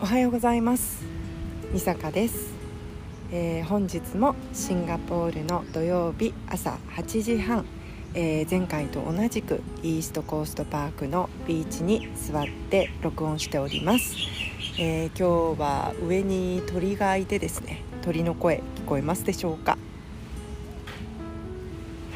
[0.00, 1.02] おはようございます。
[1.72, 2.52] みさかです、
[3.32, 7.66] えー、本日もシンガポールの土曜日朝8時半、
[8.14, 14.14] えー、前回と同じくイーストコーストパークのビーチに座って録音しております、
[14.78, 19.76] えー、今日は上に鳥がいてですね鳥の声聞こえますでしょうか？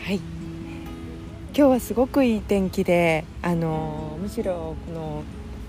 [0.04, 0.20] はい。
[1.52, 5.24] 今日はすごくいい天気で、あのむしろこの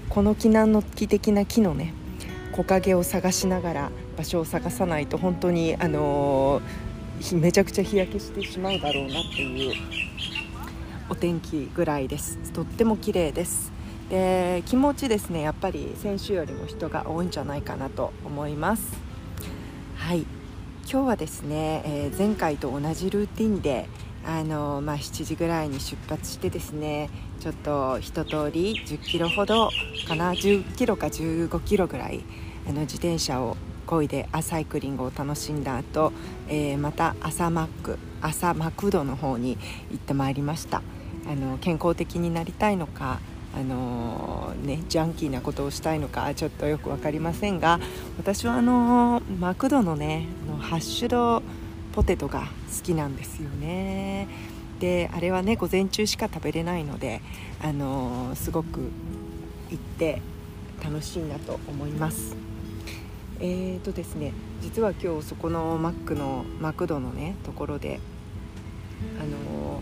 [0.10, 1.94] この木南の木的な木のね
[2.54, 6.62] 木陰を探しながら場所を探さないと本当に、あの
[7.34, 9.74] めちゃくちゃ日焼けしてしまうだろうなっていう
[11.10, 12.38] お天気ぐらいです。
[12.54, 13.72] とっても綺麗です。
[14.10, 15.42] で気持ちですね。
[15.42, 18.94] やっぱり先週よりも人が多いんじゃないかなと思います。
[19.96, 20.28] はい。
[20.86, 23.88] 今日はですね、えー、前回と同じルーティンで
[24.26, 27.10] あのまあ、7時ぐらいに出発してですね
[27.42, 29.70] ちょっと一通り10キロほど
[30.08, 32.24] かな10キロか15キロぐらい
[32.66, 36.14] あの自転車を漕いでアサイクリングを楽しんだ後、
[36.48, 39.58] えー、また朝マック朝マクドの方に
[39.92, 40.82] 行ってまいりました。
[41.26, 43.20] あの健康的になりたいのか
[43.56, 47.80] あのー、ね、ジャンキーなことをしたいのかちょっとよく分かりませんが
[48.18, 50.26] 私はあのー、マクドのね
[50.60, 51.44] ハッシュド
[51.94, 54.28] ポテトが好きなんですよね。
[54.80, 57.22] であれはね午前中しか食べれないので
[57.62, 58.92] あのー、すごく
[59.70, 60.22] 行って
[60.84, 62.36] 楽しいなと思います。
[63.40, 68.00] えーとですね実は今日そこのマックのマクドのねところで
[69.20, 69.82] あの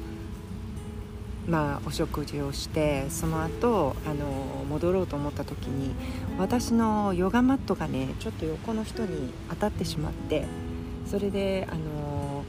[1.48, 5.94] ー、まあお食事をしてその後あのー、戻ろうと思った時に
[6.38, 10.45] 私のヨガマットがねちょっと横の人に当たってしまって
[11.12, 12.45] それであの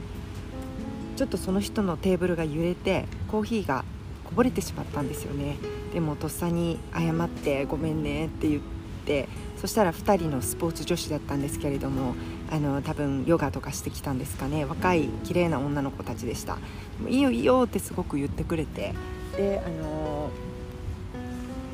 [1.17, 3.83] ちょっとその人のテーブルが揺れてコーヒーが
[4.23, 5.57] こぼれてしまったんですよね。
[5.93, 8.61] でもとっさに謝ってごめんねって言っ
[9.05, 9.27] て
[9.59, 12.15] そしたら2人のスポーツ女子だったんですけれども
[12.49, 14.63] あの多分ヨガとかしてきたんですかね。
[14.63, 16.57] 若い綺麗な女の子たちでした。
[17.09, 18.93] いいよいいよってすごく言ってくれて。
[19.35, 20.29] であの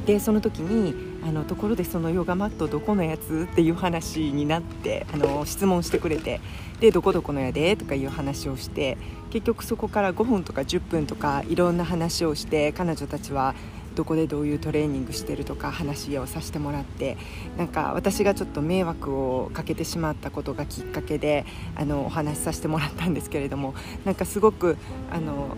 [0.08, 3.48] でその時にあのところでそのヨガマットどこのやつ？
[3.52, 6.40] っていう話になってあの質問してくれて
[6.80, 7.76] でどこどこのやで？
[7.76, 8.98] とかいう話をして
[9.30, 13.54] 結局そこから5分とか10分とかいろんな話をして彼女たちは
[13.96, 17.18] どこでどういうトレーニングしてるとか話をさせてもらって
[17.58, 23.74] なんか私がちょっと迷惑をかけてしまったことがきっかけであのお話しさせてもらったんですけれども
[24.06, 24.78] なんかすごく
[25.12, 25.58] あの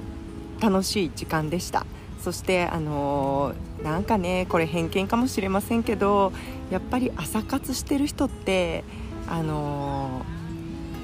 [0.59, 1.85] 楽しい時間でした。
[2.23, 6.31] そしてあのなんかねこれ偏見かもしれませんけど
[6.69, 8.83] やっぱり朝活してる人って
[9.27, 10.21] あの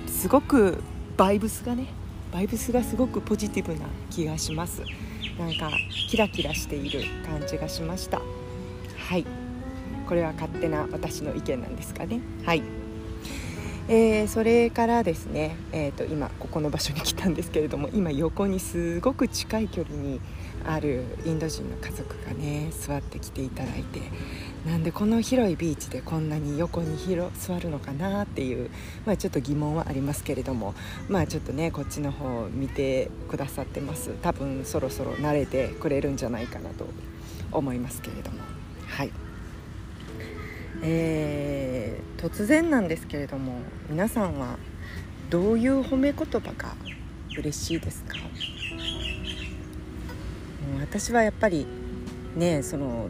[0.08, 0.82] すごく
[1.18, 1.88] バイブスがね
[2.32, 4.84] バイブスがすごくポジティブな気がします。
[5.40, 5.70] なんか
[6.10, 8.20] キラキラしている感じがしました。
[8.98, 9.26] はい。
[10.08, 12.22] これは勝手な私の意見なんですかね。
[12.44, 12.64] はい。
[13.88, 20.20] えー、それからですね、えーと今ここの場所に来たんですけれども今横にすごく近い距離に
[20.68, 24.02] あるインド人の家族がね座ってきていただいて
[24.66, 28.70] なんでこの広いビーチでこんなに横に広座るのかなっていう、
[29.06, 30.76] まあ、ちょっと疑問はありますけれども
[31.08, 34.12] まあちょっとねこっちの方を見てくださってます。
[34.22, 36.86] 多分そろそろ慣れてくれるんじゃないかなと
[37.52, 38.40] 思いますけれども。
[38.88, 39.12] はい。
[40.84, 44.58] えー、突然なんですけれども皆さんは
[45.30, 46.76] どういう褒め言葉が
[47.38, 48.16] 嬉しいですか？
[50.80, 51.66] 私はやっぱり
[52.36, 53.10] ねその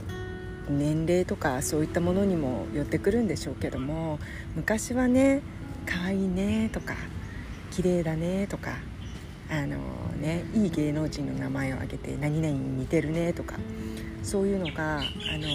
[0.70, 4.20] 年齢とかそういったものにも寄ってくるんでしょうけども
[4.56, 5.42] 昔はね
[5.86, 6.96] 可愛いねとか
[7.72, 8.72] 綺麗だねとか
[9.50, 9.78] あの
[10.20, 13.56] ねいい芸能人の名前を挙げて何々に似てるねとか
[14.24, 15.02] そういうのがあ
[15.38, 15.48] の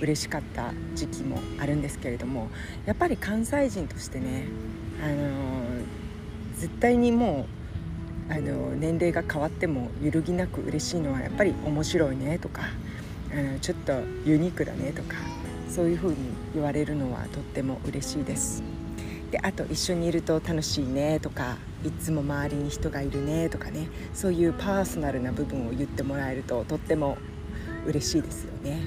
[0.00, 2.48] 嬉しかった時期もあるんですけれども
[2.86, 4.46] やっぱり関西人としてね
[5.02, 5.28] あの
[6.56, 7.63] 絶対にもう
[8.28, 12.62] あの年齢が変わっても揺るぎなく嬉しいのはやっぱり面白いねとか
[13.32, 13.92] あのちょっと
[14.24, 15.16] ユニークだねとか
[15.68, 16.16] そういうふうに
[16.54, 18.62] 言われるのはとっても嬉しいです。
[19.30, 27.18] であと一緒にいると楽しいねとかいつも周りに人がいるねとかねそういうパーソナルな部分を言ってもらえるととっても
[27.84, 28.78] 嬉しいですよね。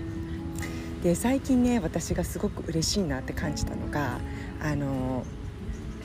[1.03, 4.19] で最近ね私がすごく嬉しいなって感じたのが
[4.61, 5.23] あの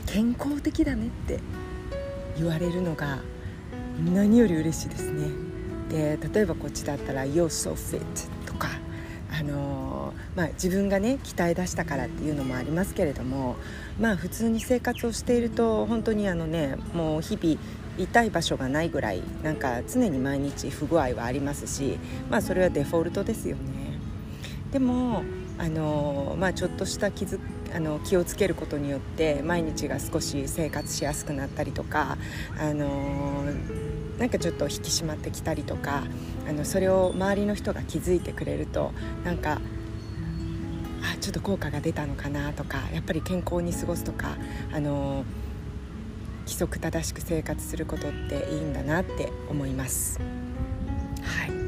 [0.07, 1.39] 健康的だねって
[2.37, 3.21] 言われるのが
[3.99, 5.29] 何より嬉しいですね。
[5.89, 8.01] で例えばこっちだったら「You're so fit」
[8.47, 8.69] とか
[9.31, 13.57] あの、まあ、自分がね鍛え出したからっていうのもありますけれども
[14.01, 17.61] まあ普通に生活をしていると本当にあのねもう日々
[17.99, 21.99] 痛い場所がないぐらいなんか常に毎日不具合はありますし
[22.31, 23.63] まあそれはデフォルトですよね。
[24.73, 25.23] でも
[25.59, 27.39] あのまあ、ちょっとした気づ
[27.75, 32.19] あの気をつけることによって毎日が少し生活しやすくなったりとか、
[32.59, 33.45] あの
[34.19, 36.05] なんかちょっと引き締まってきたりとか
[36.49, 38.93] あのそれを周りの人が気づいてくれると
[39.25, 39.61] なんか
[41.03, 44.37] あちょっと効果が出たのかなとかやっぱり健康に過ごすとか、
[44.73, 45.25] あの
[46.45, 50.21] 規則正しく生活することっていいんだなって思います。
[51.23, 51.62] はい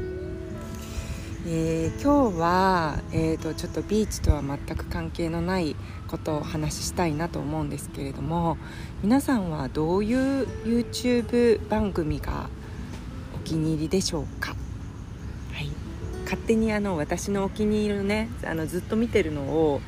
[1.47, 5.75] えー、今日は、えーと、ちょっとビーチとは全く関係のない
[6.07, 8.57] ことをお話ししたいなと思うんですけれども
[9.03, 12.49] 皆さんはどういう YouTube 番組が
[13.35, 14.55] お気に入りでしょうか、
[15.53, 15.69] はい、
[16.23, 19.81] 勝手にあの私のお気に入りのねあのずっと見てるのを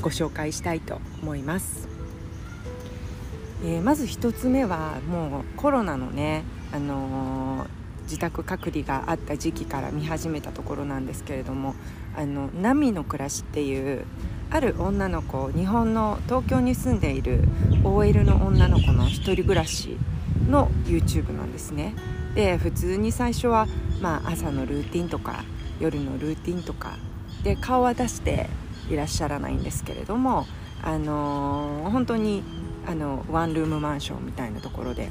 [0.00, 1.88] ご紹介したいと思います、
[3.62, 6.42] えー、まず1つ目はもうコロナのね、
[6.72, 7.75] あのー
[8.06, 11.74] 自宅隔離があった時期から見始めたところなんですけれども
[12.16, 14.04] 「あのナミの暮らし」っていう
[14.50, 17.44] ある女の子日本の東京に住んでいる
[17.84, 19.96] OL の女の子の一人暮らし
[20.48, 21.94] の YouTube なんですね。
[22.34, 23.66] で普通に最初は、
[24.00, 25.42] まあ、朝のルーティンとか
[25.80, 26.98] 夜のルーティンとか
[27.42, 28.48] で顔は出して
[28.90, 30.46] いらっしゃらないんですけれども
[30.82, 32.42] あのー、本当に
[32.86, 35.10] あのワンルームマンションみたいなところで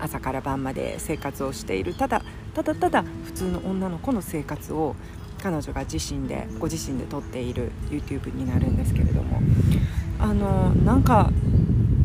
[0.00, 1.94] 朝から晩まで生活をしている。
[1.94, 2.22] ただ
[2.54, 4.96] ただただ普通の女の子の生活を
[5.42, 7.70] 彼女が自身でご自身で撮っている。
[7.90, 9.40] YouTube になるんですけれども。
[10.20, 11.30] あのなんか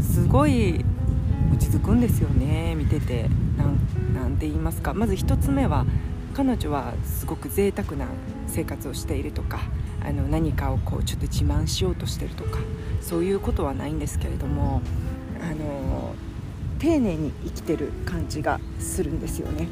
[0.02, 0.86] すごい
[1.52, 2.76] 落ち着くんですよね。
[2.76, 3.30] 見てて。
[4.14, 4.94] なんて言いますか。
[4.94, 5.86] まず1つ目は
[6.34, 8.08] 彼女はすごく贅沢な
[8.48, 9.60] 生活をしているとか
[10.02, 12.60] あの何かをこうちょっと自慢しようとしてるとか
[13.02, 14.82] そういうことはないんですけれども
[15.42, 16.16] あの
[16.84, 19.70] 丁寧に生きてる感じがするんですよね。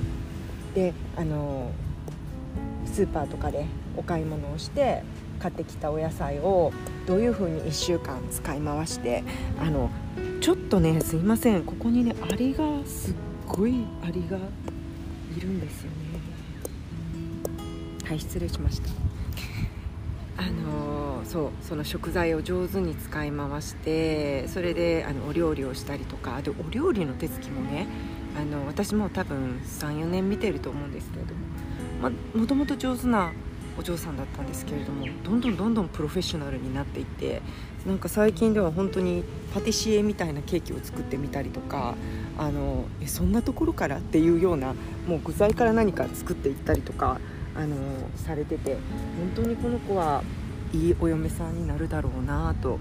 [0.73, 1.69] であの
[2.85, 3.65] スーパーとかで
[3.97, 5.03] お買い物をして
[5.39, 6.71] 買ってきたお野菜を
[7.05, 9.25] どういう風に1週間使い回して
[9.59, 9.89] あの
[10.39, 13.13] ちょっとねすいませんここにねアリがすっ
[13.45, 15.97] ごいアリがいるんですよね。
[18.05, 19.10] はい失礼しました。
[20.38, 27.88] あのそうその食材を上手に使い回してそれであのお料理をしたりとかでお料理の手つきもね
[28.38, 31.42] あの私も多分34年見てると思うんですけれども、
[32.01, 33.31] まもともと上手な
[33.78, 37.42] お嬢さんだったんですけれどもどんどんどんどんプロフェッショナルになっていって
[37.86, 39.24] なんか最近では本当に
[39.54, 41.95] パティシエみたいなケーキを作ってみたりとか
[42.38, 44.75] あのえそんなところからっていうような
[45.07, 47.19] もう具材から何か作っていったりとか
[47.56, 47.75] あの
[48.15, 48.77] されてて
[49.18, 50.24] 本当にこの子は
[50.74, 52.80] いいお嫁さんになるだろうなと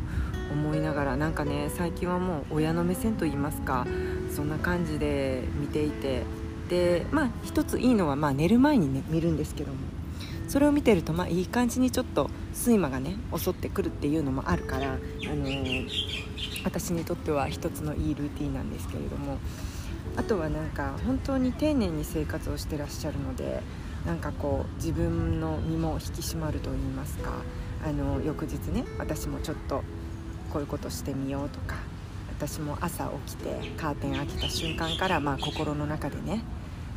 [0.52, 3.87] 思いながらなんかね最近はもう親の目線といいますか
[4.34, 6.22] そんな感じで見ていて
[6.69, 9.78] でまあ一ついいのは、まあ、寝る前に、ね、見るんですけども
[10.49, 15.88] それを見てると、まあ、いい感じにちょっと睡魔がね襲ってくるっていうのもあるから、あのー、
[16.64, 19.38] 私にとっては一つのいいルーティンなんですけれども
[20.16, 23.62] あとはなんか本当に丁寧に生活をしてらっしゃるので
[24.06, 27.32] なんかこう自分の身も引き締まると言いますか
[27.85, 29.82] あの翌日ね私もちょっと
[30.52, 31.76] こういうことしてみようとか
[32.31, 36.43] 私も朝起きてカーテン開けた瞬間から、まあ、心の中でね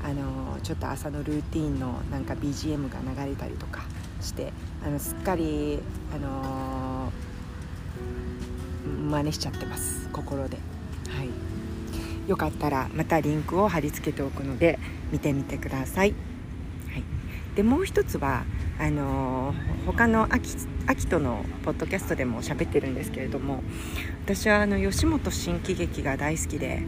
[0.04, 3.84] あのちょっと朝のルーティンのなんか BGM が流れたりとか
[4.22, 4.52] して
[4.86, 5.80] あのすっかり、
[6.14, 7.12] あの
[9.10, 10.58] 真似しちゃってます心で。
[11.10, 11.30] はい
[12.28, 14.80] よかったらまたリンクを貼り付けておくので
[15.12, 16.06] 見てみてくださ。
[16.06, 16.14] い、
[17.56, 18.46] でもう一つは
[18.80, 19.54] あの
[19.86, 20.56] 他の秋
[20.88, 23.64] 秋とのポッドキャストでも喋ってるんですけれども
[24.26, 26.82] 私はあの吉本新喜劇が大好きで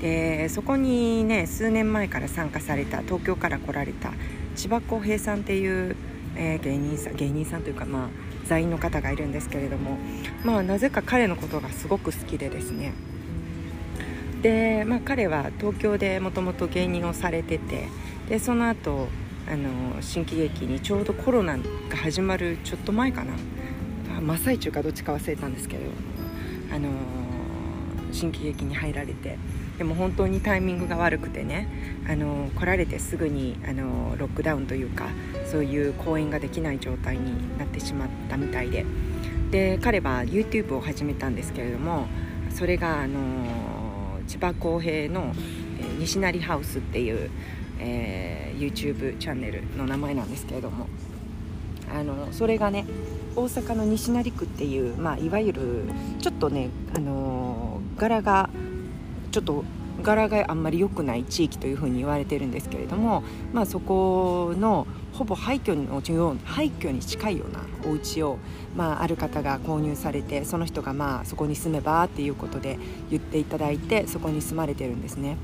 [0.00, 4.12] でそこにね数年前から参加された東京から来られた
[4.54, 5.96] 千葉浩平さんっていう、
[6.34, 8.08] えー、芸人さん芸人さんというかまあ
[8.46, 9.98] 座員の方がいるんですけれども
[10.44, 12.94] まあなぜか彼のことがすごく好きでですね。
[14.42, 17.88] で、まあ、彼は東京でもともと芸人をされてて
[18.28, 19.08] でその後
[19.48, 23.34] あの新喜劇にちょうどコロナが始まるちょっと前かな。
[24.20, 25.82] 真っ最中かどっちか忘れたんですけど。
[26.74, 26.90] あの
[28.12, 29.38] 新喜劇に入られて。
[29.78, 31.68] でも本当にタイミングが悪くてね。
[32.08, 35.08] あの来られてすぐにあのロックダウンというか
[35.44, 38.84] そういう公演ができない状態になってしまったみたいで。
[39.50, 42.06] で彼は YouTube を始めたんですけれども
[42.50, 43.20] それがあの
[44.26, 45.32] 千葉公平の、
[45.98, 47.30] 西成ハウスっていう
[47.78, 50.86] えー、YouTube チャンネルの名前なんですけれども
[51.92, 52.84] あのそれがね
[53.34, 55.82] 大阪の西成区っていう、まあ、いわゆる
[56.20, 58.48] ちょっとね、あの柄が
[59.30, 59.62] ちょっと
[60.02, 68.38] 柄があんまり良くない地域というふうに言われてるんですけれども、まあ、そこのほぼ廃墟のよう廃墟に近いようなお家を
[68.74, 72.78] まあ、ある方が購入されてその人がまあそこに住めばっていうことで
[73.08, 75.38] 言っていただいてそこに住まれてるんですね。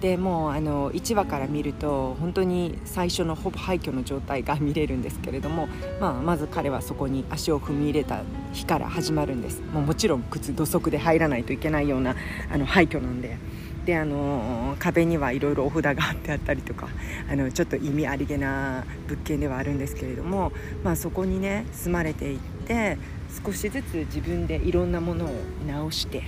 [0.00, 5.68] でもうあの1話から見ると本当に最初のほぼ廃墟の状態が見れるんですけれども、
[6.00, 12.16] まあ、まず彼はそこに足を踏み入れた日から始まるんですもうもちろん靴土足で入らないといけないような
[12.50, 13.36] あの廃墟なんで。
[13.84, 16.88] であの壁にはいろいろお札が貼ってあったりとか
[17.30, 20.52] あのちょっと意味ありげな物件ではあるんですけれども、
[20.84, 22.98] まあ、そこにね住まれていって
[23.42, 25.30] 少しずつ自分でいろんなものを
[25.66, 26.24] 直して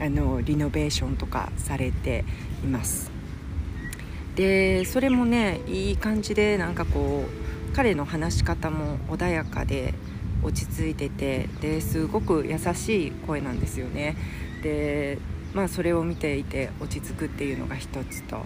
[0.00, 2.24] あのリノベーションとかされて
[2.64, 3.13] います
[4.36, 9.94] でそれもねいい感じでなんかこう彼の話し方も穏やかで
[10.42, 14.16] 落ち着いててですごく優しい声なんですよね。
[14.62, 15.18] で
[15.54, 18.44] まあそれを見ていて落ち着くっていうのが一つと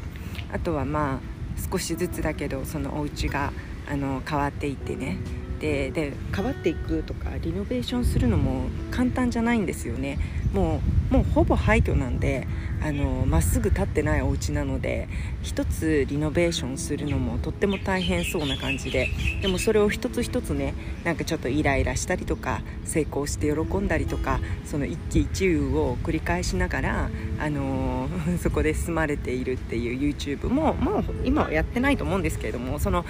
[0.53, 3.53] あとはまあ少しずつだけどそのお家が
[3.91, 5.19] あの変わっていってね。
[5.59, 10.19] でで変わっていくとかリノベーションするのも簡単じゃないんですよね。
[10.53, 10.81] もう
[11.11, 12.47] もうほぼ廃墟なんで
[12.83, 15.09] あのまっすぐ立ってないお家なので
[15.43, 19.09] 一つリノベーションするのもとっても大変そうな感じで
[19.41, 20.75] でもそれを一つ一つね
[21.05, 27.11] なんかちょっとイライラしたりとか成功して喜んだりとかその一喜一憂を繰り返しながら、
[27.41, 33.05] あのー、 そこで住まれているっていう YouTube ももう今はやってないと思うんですけれどもその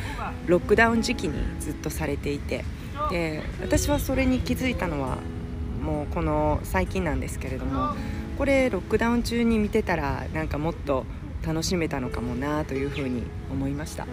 [0.47, 2.65] ロックダウン時期にずっとされていて
[3.11, 5.19] で私はそれに気づいたのは
[5.79, 7.95] もうこの最近なんですけれども
[8.37, 11.05] これロックダウン中に見てたらなんかもっと
[11.47, 14.07] 楽しめたのかもなというふうに思いました。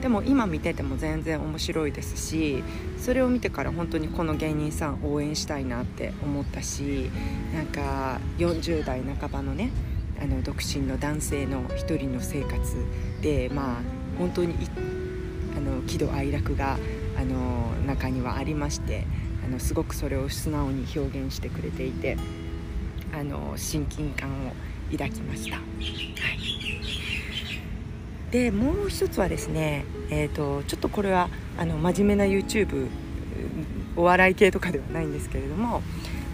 [0.00, 2.64] でも今見てても全然面白いですし
[2.98, 7.08] それを見てから本当にこの芸人さん応援したいなって思ったし
[7.54, 9.70] なんか40代半ばのね
[10.20, 12.84] あの独身の男性の一人の生活
[13.20, 13.82] でまあ
[14.18, 14.56] 本当に
[15.56, 16.78] あの喜怒哀楽が
[17.16, 19.06] あの中にはありまして
[19.52, 22.16] のすごくそれを素直に表現してくれていて
[23.14, 24.52] あの親近感を
[24.90, 25.56] 抱きました。
[25.56, 26.02] はい
[28.32, 31.28] でもう一つはですね、えーと、ちょっとこれは
[31.58, 32.88] あの真面目な YouTube
[33.94, 35.82] お笑い系とかではないんですけれども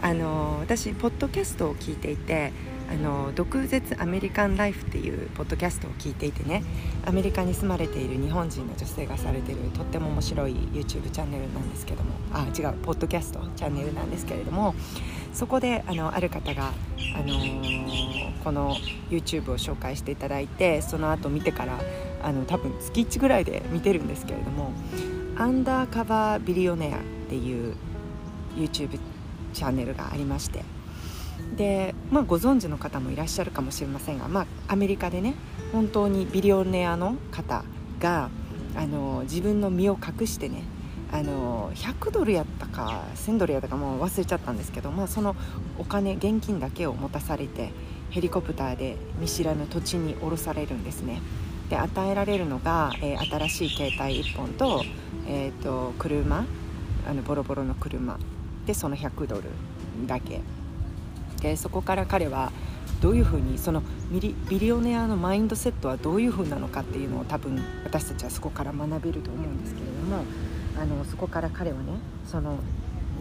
[0.00, 2.52] あの私ポッドキャストを聞いていて
[2.90, 6.64] あの毒舌アメリカンライフっていうポッドキャストを聞いていてね
[7.04, 14.74] アメリカに住まれている日本人の女性がされてるとっても面白い YouTube チャンネルなんですけどもあ違うポッドキャストチャンネルなんですけれども
[15.34, 16.72] そこであのある方が、
[17.14, 18.74] あのー、この
[19.10, 21.78] YouTube を紹介していただいてその後見てから
[22.22, 24.72] あの多分月1ぐらいで見てるんですけれども
[25.36, 27.76] 「アンダーカバービリオネア」っていう
[28.56, 28.98] YouTube
[29.52, 30.64] チャンネルがありまして
[31.56, 35.34] で、まあ、ご存知の方もいらっしゃるかもしれませんが、まあ、アメリカでね
[35.72, 37.64] 本当にビリオネアの方
[38.00, 38.30] が
[38.76, 40.62] あの自分の身を隠してね
[41.10, 45.34] あの100ドルやったか1000ドルやったかもう忘れちゃったんですけど、まあ、その
[45.78, 47.70] お金現金だけを持たされて
[48.10, 51.20] ヘリコプターで見知らぬ土地に降ろされるんですね。
[51.68, 54.82] で与えられるのが、えー、新しい携帯1本と,、
[55.26, 56.46] えーと、車
[57.06, 58.18] あのボロボロの車
[58.64, 59.42] でその100ドル
[60.06, 60.40] だけ。
[61.40, 62.52] でそこから彼は
[63.00, 70.24] どういうふうにそのビリオネアのマインドセットはどういうふうなのかっていうのを多分私たちはそこから学べると思うんですけれども
[70.80, 71.92] あのそこから彼はね
[72.26, 72.58] その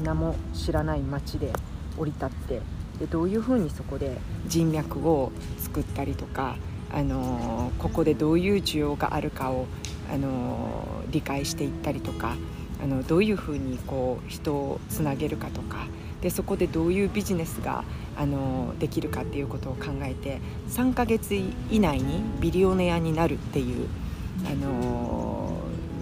[0.04, 1.52] 名も知らない町で
[1.98, 2.62] 降り立って
[3.00, 6.56] でどういうふうにそこで人脈を作ったりとか、
[6.92, 9.68] あのここでどういう需要があるかを、
[10.12, 12.36] あの理解していったりとか
[12.82, 15.86] あのどういうふうにこう人をつなげるかとか
[16.22, 17.84] でそこでどういうビジネスが
[18.18, 21.36] あのできるかっていうことを考えて3ヶ月
[21.70, 23.88] 以内にビリオネアになるっていう
[24.46, 25.54] あの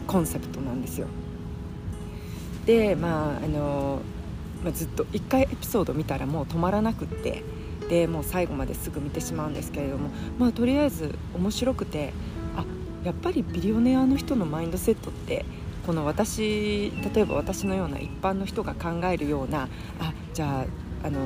[0.08, 1.08] コンセプトなんですよ。
[2.66, 4.00] でまああの、
[4.64, 7.44] ま、ずっと1回エピソード見たらもう止まらなくって
[7.90, 12.14] でもう最後まですぐ見てしまうんですけれどもまあとりあえず面白くて
[12.56, 12.66] あ
[13.04, 15.46] やっぱりビリオネアの人のマインドセットって
[15.86, 19.68] この私例えば私のような一般の人が考えるような
[20.00, 20.66] あじゃあ
[21.04, 21.20] あの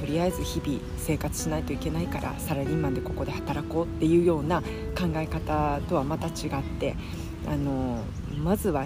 [0.00, 6.96] とりあえず日々生活しないといけないからサラリーマンでここで働こうっていうような考え方とはまた違って
[7.46, 8.02] あの
[8.42, 8.84] まずは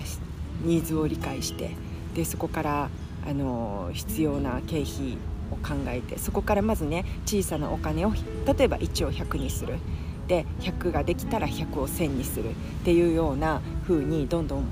[0.62, 1.70] ニーズを理解して
[2.14, 2.90] でそこから
[3.26, 5.18] あの必要な経費
[5.50, 9.78] を考えてそこからまずね小さなお金を例えば1を100にする。
[10.26, 12.54] で100ができたら100を1000にするっ
[12.84, 14.64] ていうような風にどんどん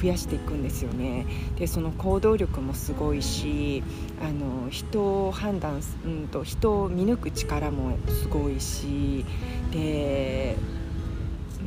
[0.00, 1.26] 増やしていくんですよね
[1.58, 3.82] でその行動力もすごいし
[4.22, 9.24] あの人を判断、うんと、人を見抜く力もすごいし
[9.70, 10.56] で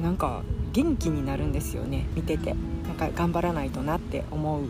[0.02, 4.66] なんか元気になるんですよね見ててなんか頑張らないとなって思う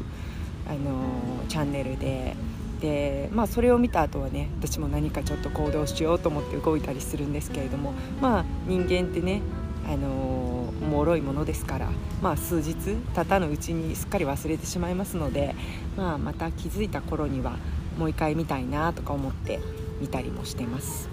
[0.68, 1.02] あの
[1.48, 2.36] チャンネルで。
[2.82, 9.42] でまあ、それを見た後はね私も何かちょっと行動しようと思って動いたりするんですけれどもまあ人間ってね
[9.88, 11.90] あの脆いものですから、
[12.22, 12.76] まあ、数日
[13.16, 15.56] 経たぬうちにすっかり忘れてしまいますので、
[15.96, 17.58] まあ、また気づいた頃には
[17.98, 19.60] もう一回見たいなとか思って
[20.02, 21.10] 見たりもしてます。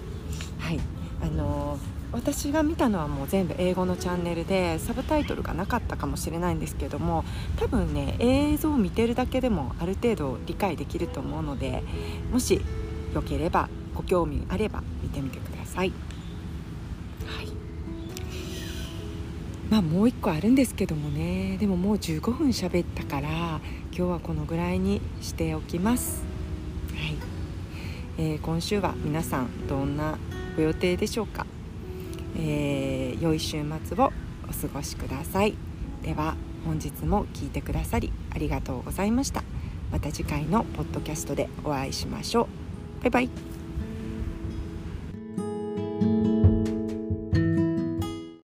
[0.59, 0.79] はい
[1.21, 1.77] あの
[2.11, 7.25] 私が見たのはもう全部英語のチャンネルでサブタイトルがなかったかもしれないんですけども
[7.57, 11.81] 多分ね映像を見てるだけでもある程度理解できると思うので
[12.31, 12.61] もし
[13.15, 15.93] よければご興味あれば見てみてください。
[19.73, 21.57] まあもう1個あるんですけどもね。
[21.59, 26.21] でももう15分喋ったから今日はこのぐらいにしておきます、
[26.91, 27.15] はい。
[28.19, 30.19] えー、今週は皆さんどんな
[30.55, 31.47] ご予定でしょうか、
[32.37, 34.13] えー、良い週末を
[34.47, 35.55] お過ごしください。
[36.03, 36.35] では
[36.67, 39.43] 本日も聞いてくださりありがとうございました。
[39.91, 42.47] また次回のポッドキャストでお会いしましょ
[42.99, 43.01] う。
[43.01, 43.52] バイバイ。